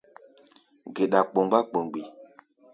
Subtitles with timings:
[0.95, 2.01] Geɗa kpomgbá kpomgbí.